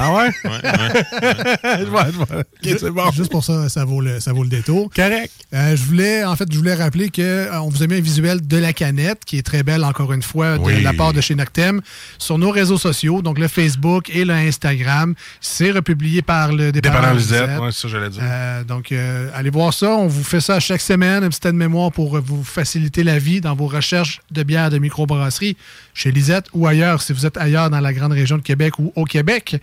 [0.00, 0.30] Ah ouais?
[0.44, 1.78] Ouais, ouais.
[1.80, 2.26] je vois, je vois.
[2.40, 3.03] Ok, c'est bon.
[3.12, 4.90] Juste pour ça, ça vaut le, ça vaut le détour.
[4.94, 5.30] Correct.
[5.52, 8.00] Euh, je voulais, en fait, je voulais rappeler que euh, on vous a mis un
[8.00, 10.82] visuel de la canette qui est très belle, encore une fois, de Oui.
[10.82, 11.80] la part de chez Noctem
[12.18, 15.14] sur nos réseaux sociaux, donc le Facebook et le Instagram.
[15.40, 17.60] C'est republié par le Dépendant Lisette, Lisette.
[17.60, 18.22] ouais, c'est ça j'allais dire.
[18.24, 18.92] Euh, donc,
[19.34, 19.90] allez voir ça.
[19.90, 23.40] On vous fait ça chaque semaine, un petit aide mémoire pour vous faciliter la vie
[23.40, 25.56] dans vos recherches de bières de microbrasserie
[25.94, 28.92] chez Lisette ou ailleurs, si vous êtes ailleurs dans la grande région de Québec ou
[28.96, 29.56] au Québec.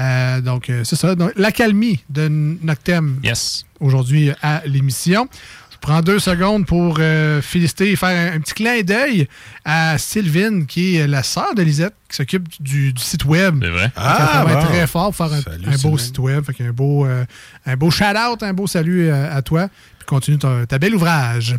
[0.00, 1.14] Euh, donc, euh, c'est ça.
[1.14, 3.64] Donc, L'accalmie de Noctem Yes.
[3.80, 5.28] aujourd'hui à l'émission.
[5.72, 9.28] Je prends deux secondes pour euh, féliciter et faire un, un petit clin d'œil
[9.66, 13.58] à Sylvine, qui est la sœur de Lisette, qui s'occupe du, du site web.
[13.62, 13.92] C'est vrai.
[13.94, 14.70] Ah, Elle travaille bon.
[14.70, 15.98] très fort pour faire un, Salut, un beau Sylvain.
[15.98, 16.44] site web.
[16.44, 17.24] Fait qu'un beau, euh,
[17.66, 19.68] un beau shout-out, un beau salut à toi.
[19.98, 21.54] Puis continue ta, ta bel ouvrage.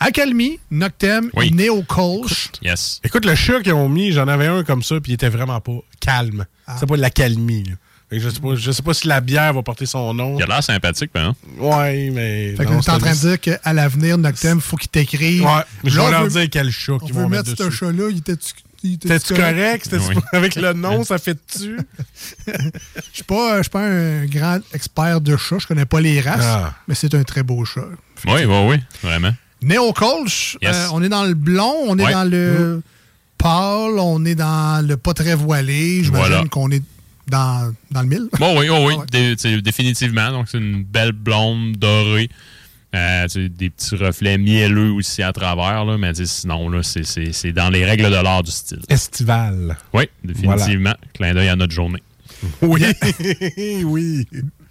[0.00, 1.50] Accalmie, Noctem, Oui.
[1.52, 2.50] Neo Kolsch.
[2.62, 3.00] Yes.
[3.04, 5.60] Écoute, le chat qu'ils ont mis, j'en avais un comme ça, puis il était vraiment
[5.60, 6.46] pas calme.
[6.66, 6.76] Ah.
[6.78, 7.64] C'est pas de la calmie.
[7.64, 7.74] là.
[8.10, 10.36] Fait que je sais pas, je sais pas si la bière va porter son nom.
[10.38, 11.26] Il a l'air sympathique, ben.
[11.26, 11.34] hein?
[11.58, 12.54] Ouais, mais.
[12.56, 15.42] Fait qu'on est en train de dire qu'à l'avenir, Noctem, faut qu'il t'écrive.
[15.44, 17.64] Ouais, je Là, vais on leur veut- dire quel chat qu'ils veut vont mettre mettre
[17.64, 18.08] ce chat-là.
[18.10, 18.52] Il était-tu
[19.00, 19.88] T'es-tu correct?
[19.92, 20.14] Oui.
[20.32, 21.78] Avec le nom, ça fait dessus?
[22.46, 22.52] Je
[23.12, 26.38] suis pas, je suis pas un grand expert de chat, je connais pas les races,
[26.44, 26.74] Ah.
[26.86, 27.80] mais c'est un très beau chat.
[28.26, 29.32] Oui, oui, oui, vraiment.
[29.62, 29.92] Néo
[30.62, 30.76] Yes.
[30.76, 32.12] euh, on est dans le blond, on est Ouais.
[32.12, 32.82] dans le
[33.38, 36.04] pâle, on est dans le pas très voilé.
[36.04, 36.44] J'imagine Voilà.
[36.48, 36.82] qu'on est
[37.28, 38.28] dans, dans le mille.
[38.38, 39.06] Bon, oui, oh, oui, Ah ouais.
[39.10, 40.30] dé- c'est- définitivement.
[40.30, 42.28] Donc, c'est une belle blonde dorée.
[42.94, 47.52] Euh, des petits reflets mielleux aussi à travers, là, mais sinon, là, c'est- c'est c'est
[47.52, 48.80] dans les règles de l'art du style.
[48.88, 49.76] Estival.
[49.92, 50.94] Oui, définitivement.
[51.12, 52.02] Clin d'œil à notre journée.
[52.62, 52.82] Oui,
[53.84, 54.26] oui.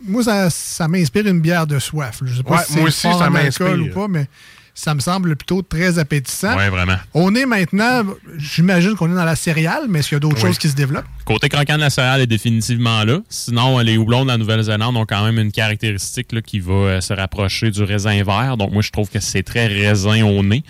[0.08, 2.22] Moi, ça, ça m'inspire une bière de soif.
[2.26, 3.78] Je sais pas Ouais, si moi aussi, ça m'inspire.
[3.80, 4.28] ou pas, mais
[4.78, 6.56] ça me semble plutôt très appétissant.
[6.56, 6.98] Oui, vraiment.
[7.16, 8.04] On est maintenant,
[8.38, 10.42] j'imagine qu'on est dans la céréale, mais est-ce qu'il y a d'autres Oui.
[10.42, 11.08] choses qui se développent?
[11.26, 13.18] Côté croquant de la céréale est définitivement là.
[13.28, 17.02] Sinon, les houblons de la Nouvelle-Zélande ont quand même une caractéristique là, qui va euh,
[17.02, 18.56] se rapprocher du raisin vert.
[18.56, 20.64] Donc, moi, je trouve que c'est très raisin au nez.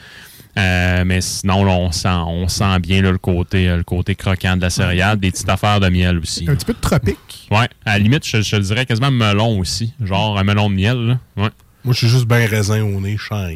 [0.57, 4.15] Euh, mais sinon, là, on, sent, on sent bien là, le, côté, euh, le côté
[4.15, 5.19] croquant de la céréale.
[5.19, 6.45] Des petites affaires de miel aussi.
[6.49, 7.47] Un petit peu de tropique.
[7.51, 9.93] Ouais, à la limite, je, je le dirais quasiment melon aussi.
[10.01, 10.97] Genre un melon de miel.
[10.97, 11.19] Là.
[11.43, 11.49] Ouais.
[11.87, 13.51] Moi, je suis juste bien raisin au nez, chance.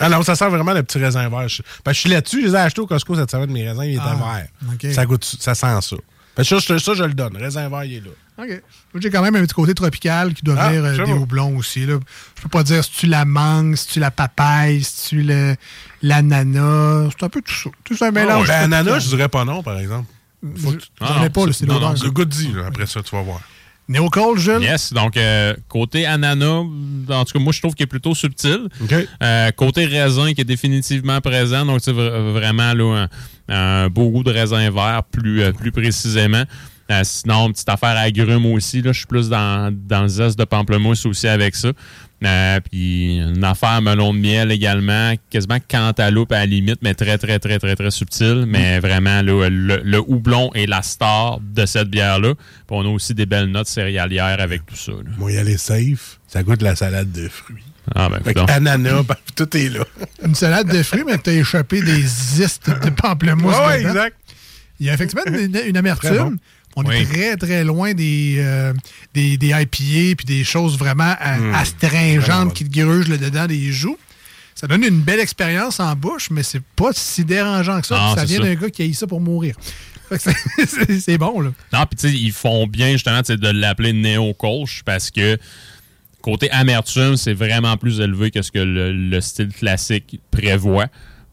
[0.00, 1.48] ah non, ça sent vraiment le petit raisin vert.
[1.48, 3.84] Je, que je suis là-dessus, je les ai achetés au Costco cette semaine, mes raisins,
[3.84, 4.42] ils étaient Ah,
[4.78, 4.92] verts.
[4.92, 5.96] Ça, goûte, ça sent ça.
[6.36, 7.36] Que ça, je, ça, je le donne.
[7.36, 8.10] Raisin vert, il est là.
[8.44, 8.62] OK.
[9.00, 11.86] J'ai quand même un petit côté tropical qui doit Ah, venir euh, des houblons aussi.
[11.86, 12.00] Là.
[12.36, 15.22] Je peux pas dire si tu la mangue, si tu la papaye, si tu
[16.02, 17.10] l'ananas.
[17.16, 17.70] C'est un peu tout ça.
[17.84, 18.48] Tout ça un mélange.
[18.48, 19.00] Ben, ananas, tropical.
[19.00, 20.08] je dirais pas non, par exemple.
[20.56, 22.12] Faut que tu- Ah, non, pas, c'est non, l'odeur.
[22.12, 23.40] goût-dit, là, après ça, tu vas voir.
[23.88, 24.62] Néo Cole, Jules?
[24.62, 26.62] Yes, donc euh, côté ananas,
[27.10, 28.68] en tout cas, moi je trouve qu'il est plutôt subtil.
[29.22, 33.08] Euh, côté raisin qui est définitivement présent, donc c'est vra- vraiment là,
[33.48, 36.44] un, un beau goût de raisin vert plus, euh, plus précisément.
[36.90, 40.44] Euh, sinon, petite affaire agrumes aussi, là, je suis plus dans, dans le zeste de
[40.44, 41.70] pamplemousse aussi avec ça.
[42.24, 47.18] Euh, puis une affaire melon de miel également, quasiment cantaloupe à la limite, mais très,
[47.18, 48.44] très, très, très, très subtil.
[48.46, 52.34] Mais vraiment, là, le, le houblon est la star de cette bière-là.
[52.34, 54.92] Puis on a aussi des belles notes céréalières avec tout ça.
[54.92, 55.10] là.
[55.18, 56.18] Moi, y aller safe.
[56.28, 57.62] Ça goûte la salade de fruits.
[57.94, 59.84] Ah, ben, Fait ananas, ben, tout est là.
[60.24, 63.54] Une salade de fruits, mais t'as échappé des zistes de pamplemousse.
[63.54, 64.16] Ouais, ouais, exact.
[64.80, 66.38] Il y a effectivement une, une amertume.
[66.76, 66.96] On Oui.
[66.96, 68.72] est très, très loin des, euh,
[69.14, 71.54] des, des IPA puis des choses vraiment euh, Mm.
[71.54, 73.96] astringentes qui te grugent le dedans des joues.
[74.56, 77.98] Ça donne une belle expérience en bouche, mais c'est pas si dérangeant que ça.
[77.98, 79.56] Non, ça vient d'un gars qui a eu ça pour mourir.
[80.16, 81.50] C'est- bon, là.
[81.72, 85.38] Non, puis tu sais, ils font bien justement de l'appeler néo-colch parce que
[86.20, 90.86] côté amertume, c'est vraiment plus élevé que ce que le, le style classique prévoit.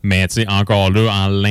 [0.04, 1.44] Mais tu sais, encore là, en,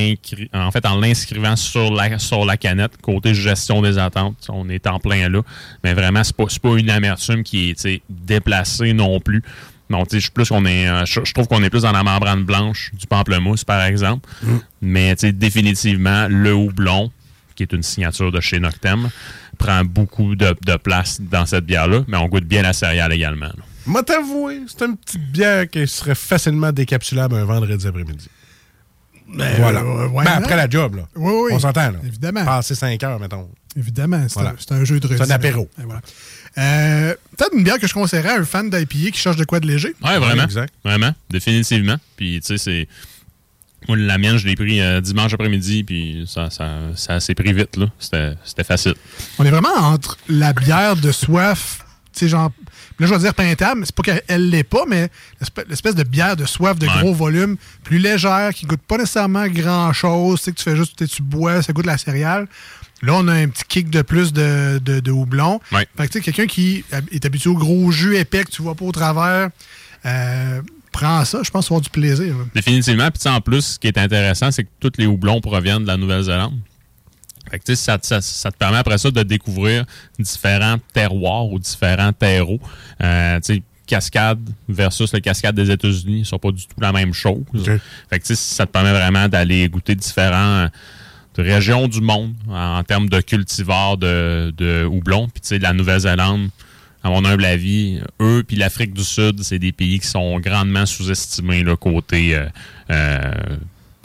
[0.59, 4.87] en fait, en l'inscrivant sur la, sur la canette, côté gestion des attentes, on est
[4.87, 5.41] en plein là.
[5.85, 9.43] Mais vraiment, c'est pas, c'est pas une amertume qui est déplacée non plus.
[9.89, 12.03] Donc, tu sais, plus qu'on est, euh, je, je trouve qu'on est plus dans la
[12.03, 14.29] membrane blanche du pamplemousse, par exemple.
[14.81, 17.11] Mais tu sais, définitivement, le houblon,
[17.57, 19.11] qui est une signature de chez Noctem,
[19.59, 23.47] prend beaucoup de, de place dans cette bière-là, mais on goûte bien la céréale également.
[23.47, 23.63] là.
[23.87, 28.29] Moi, t'avouer, c'est une petite bière qui serait facilement décapsulable un vendredi après-midi.
[29.35, 29.81] Ben, voilà.
[29.81, 30.45] euh, ouais, Ben, non.
[30.45, 31.03] après la job, là.
[31.17, 31.51] Oui, oui.
[31.55, 31.99] On s'entend, là.
[32.05, 32.45] Évidemment.
[32.45, 33.49] Passer 5 heures, mettons.
[33.77, 34.55] Évidemment, c'est Voilà.
[34.71, 35.69] un, jeu de C'est un apéro.
[35.81, 36.01] Et voilà.
[36.59, 39.61] Euh, Peut-être une bière que je conseillerais à un fan d'IPA qui cherche de quoi
[39.61, 39.95] de léger.
[40.03, 40.45] Ouais, vraiment.
[40.85, 41.97] Vraiment, définitivement.
[42.17, 42.89] Puis, tu sais, c'est.
[43.89, 47.53] Moi, la mienne, je l'ai pris euh, dimanche après-midi, puis ça, ça, ça s'est pris
[47.53, 47.87] vite, là.
[47.99, 48.95] C'était c'était facile.
[49.39, 52.51] On est vraiment entre la bière de soif, tu sais, genre.
[53.01, 55.09] Là, je vais dire pintable, mais c'est pas qu'elle l'est pas, mais
[55.69, 56.93] l'espèce- de bière de soif de Ouais.
[57.01, 60.39] gros volume, plus légère, qui goûte pas nécessairement grand-chose.
[60.41, 62.47] Tu sais, que tu fais juste, tu bois, ça goûte la céréale.
[63.03, 65.59] Là, on a un petit kick de plus de, de, de houblon.
[65.73, 65.89] Ouais.
[65.97, 68.75] Fait que, tu sais, quelqu'un qui est habitué au gros jus épais que tu vois
[68.75, 69.49] pas au travers,
[70.05, 70.61] euh,
[70.93, 72.35] prends ça, je pense avoir du plaisir.
[72.55, 73.11] Définitivement.
[73.11, 75.97] Puis, en plus, ce qui est intéressant, c'est que tous les houblons proviennent de la
[75.97, 76.59] Nouvelle-Zélande.
[77.51, 79.85] Fait que, ça, te- ça- ça te permet après ça de découvrir
[80.19, 82.61] différents terroirs ou différents terreaux.
[83.03, 83.39] Euh,
[83.87, 87.43] cascade versus le cascade des États-Unis, ne sont pas du tout la même chose.
[88.09, 90.69] Fait que, ça te permet vraiment d'aller goûter différents
[91.35, 95.27] de régions du monde en, en termes de cultivars de, de houblon.
[95.29, 96.51] Puis, tu sais, la Nouvelle-Zélande,
[97.03, 100.87] à mon humble avis, eux puis l'Afrique du Sud, c'est des pays qui sont grandement
[100.87, 102.47] sous-estimés là, côté euh,
[102.91, 103.33] euh,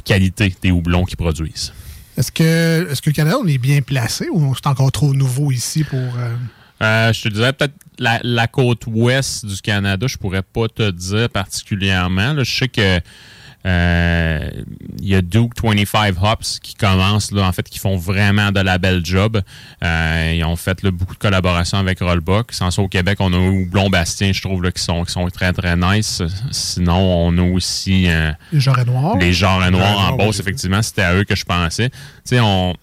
[0.03, 1.73] qualité des houblons qu'ils produisent.
[2.17, 5.51] Est-ce que, est-ce que le Canada, on est bien placé ou c'est encore trop nouveau
[5.51, 5.99] ici pour.
[5.99, 6.35] euh,
[6.81, 11.29] Euh, je te dirais peut-être la, côte ouest du Canada, je pourrais pas te dire
[11.29, 12.35] particulièrement.
[12.43, 12.99] Je sais que
[13.65, 14.49] euh,
[14.99, 18.59] il y a Duke 25 Hops qui commencent, là, en fait, qui font vraiment de
[18.59, 19.41] la belle job.
[19.83, 22.51] Euh, ils ont fait là, beaucoup de collaborations avec Rollbuck.
[22.51, 25.27] Sans ça, au Québec, on a Houblon Bastien, je trouve, là, qui, sont, qui sont
[25.29, 26.21] très, très nice.
[26.51, 29.17] Sinon, on a aussi euh, les jarrets noirs?
[29.17, 30.29] les genres noirs en oui.
[30.39, 31.89] effectivement, c'était à eux que je pensais.
[31.89, 32.75] Tu sais, on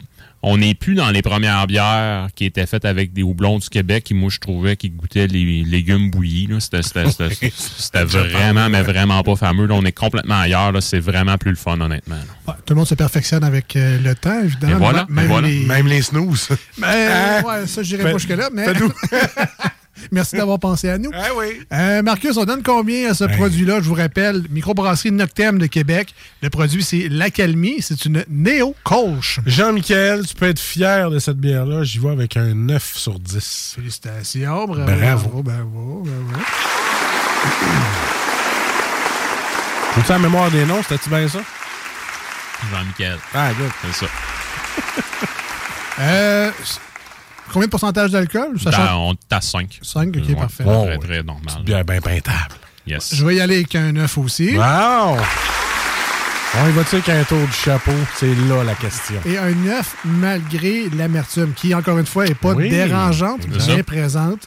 [0.42, 4.04] on n'est plus dans les premières bières qui étaient faites avec des houblons du Québec
[4.04, 6.48] qui, moi, je trouvais qui goûtaient les légumes bouillis.
[6.48, 6.58] là.
[6.60, 9.66] C'était c'était- c'était- c'était vraiment, mais vraiment pas fameux.
[9.66, 10.72] Là, on est complètement ailleurs.
[10.72, 10.80] là.
[10.80, 12.16] C'est vraiment plus le fun, honnêtement.
[12.48, 14.72] Ouais, tout le monde se perfectionne avec euh, le temps, évidemment.
[14.74, 15.48] Et voilà, Même et voilà.
[15.48, 15.64] les.
[15.64, 16.48] Même les snooze.
[16.78, 17.42] Ben, Ah.
[17.46, 18.66] ouais, ça, j'irai Fais- pas jusque-là, mais.
[20.10, 21.10] Merci d'avoir pensé à nous.
[21.24, 21.60] Ah oui.
[21.72, 23.80] Euh, Marcus, on donne combien à ce produit-là?
[23.80, 26.14] Je vous rappelle, microbrasserie Noctem de Québec.
[26.42, 27.76] Le produit, c'est l'Accalmie.
[27.80, 29.38] C'est une néo-colche.
[29.46, 31.84] Jean-Michel, tu peux être fier de cette bière-là.
[31.84, 33.74] J'y vais avec un 9 sur 10.
[33.76, 34.66] Félicitations.
[34.66, 34.84] Bravo.
[34.84, 34.96] Bravo.
[34.96, 36.44] Bravo, bravo, bravo.
[39.94, 40.82] Peux-tu la mémoire des noms?
[40.82, 41.40] C'était-tu bien ça?
[42.72, 43.18] Jean-Michel.
[43.34, 43.70] Ah, good.
[43.92, 44.12] C'est ça.
[46.00, 46.50] Euh,
[47.52, 48.58] combien de pourcentage d'alcool?
[48.58, 49.78] Change- on est à 5.
[49.82, 50.64] 5, ok, parfait.
[50.64, 51.62] Très, très normal.
[51.64, 52.54] Bière bien peintable.
[52.86, 53.14] Yes.
[53.14, 54.56] Je vais y aller avec un 9 aussi.
[54.56, 55.16] Wow!
[56.54, 57.92] On y va-tu avec un tour du chapeau?
[58.16, 59.14] C'est là la question.
[59.24, 63.82] Et un 9 malgré l'amertume, qui, encore une fois, n'est pas Oui, dérangeante, bien ça.
[63.84, 64.40] présente.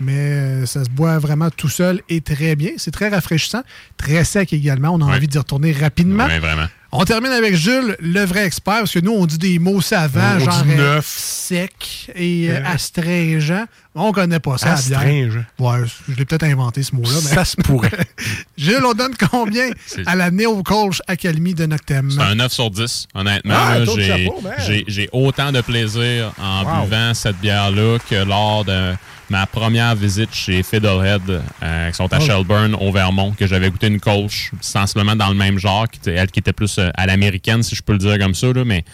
[0.00, 2.70] Mais euh, ça se boit vraiment tout seul et très bien.
[2.76, 3.62] C'est très rafraîchissant,
[3.96, 4.90] très sec également.
[4.90, 6.26] On a envie d'y retourner rapidement.
[6.26, 6.68] Oui, vraiment.
[6.90, 10.36] On termine avec Jules, le vrai expert, parce que nous, on dit des mots savants,
[10.36, 11.06] On genre euh, neuf.
[11.06, 12.64] sec et euh, Euh.
[12.64, 13.66] astringent.
[13.94, 14.70] On connaît pas ça.
[14.70, 14.98] la bière.
[15.00, 15.38] Astringe.
[15.58, 17.10] Ouais, je l'ai peut-être inventé ce mot-là.
[17.12, 17.90] mais- Ça se pourrait.
[18.56, 19.68] Jules, on donne combien
[20.06, 22.10] à la Néo-Colch Accalmie de Noctem?
[22.10, 23.54] C'est un 9 sur 10, honnêtement.
[23.54, 26.84] Ah, de j'ai, autant de plaisir en Wow.
[26.86, 28.94] buvant cette bière-là que lors de
[29.30, 32.24] ma première visite chez Fiddlehead, euh, qui sont à Oh.
[32.24, 36.14] Shelburne, au Vermont, que j'avais goûté une colche sensiblement dans le même genre, qui était,
[36.14, 38.64] elle qui était plus euh, à l'américaine, si je peux le dire comme ça, là,
[38.64, 38.84] mais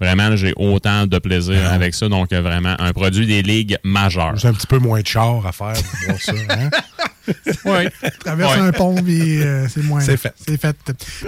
[0.00, 1.74] vraiment, j'ai autant de plaisir Ah.
[1.74, 2.08] avec ça.
[2.08, 4.36] Donc, euh, vraiment, un produit des ligues majeures.
[4.36, 6.32] J'ai un petit peu moins de char à faire pour voir ça.
[6.50, 6.70] Hein?
[7.64, 7.88] Oui.
[8.20, 8.60] traverse Ouais.
[8.62, 10.00] un pont et euh, c'est moins.
[10.00, 10.34] C'est fait.
[10.46, 10.76] C'est fait.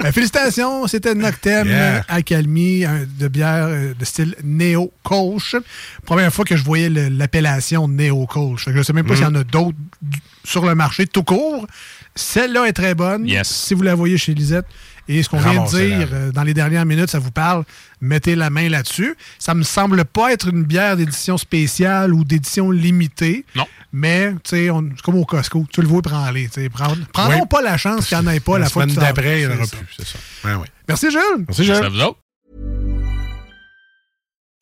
[0.03, 2.05] Ben, félicitations, c'était Noctem Yeah.
[2.09, 2.85] Accalmie,
[3.19, 5.57] de bière euh, de style Néo Colch.
[6.05, 8.65] Première fois que je voyais l'appellation Néo Colch.
[8.65, 9.17] Fait que Je sais même pas Mm.
[9.17, 11.67] s'il y en a d'autres du- sur le marché tout court.
[12.15, 13.27] Celle-là est très bonne.
[13.27, 13.49] Yes.
[13.49, 14.67] Si vous la voyez chez Lisette
[15.09, 17.65] et ce qu'on vient de dire euh, dans les dernières minutes, ça vous parle,
[18.01, 19.15] mettez la main là-dessus.
[19.39, 23.45] Ça me semble pas être une bière d'édition spéciale ou d'édition limitée.
[23.55, 23.67] Non.
[23.93, 25.65] Mais, tu sais, on- c'est comme au Costco.
[25.73, 26.49] Tu le vois, prends-les.
[26.49, 26.69] tu sais.
[26.69, 27.47] Prends- Prendrons Oui.
[27.49, 29.57] pas la chance qu'il n'y en ait pas la, la fois d'après, il n'y en
[29.57, 30.19] aura plus, c'est ça.
[30.45, 30.67] Ouais, ouais.
[30.89, 31.21] Merci, Jules.
[31.47, 31.75] Merci, Gilles.
[31.77, 32.19] C'est à vous autres.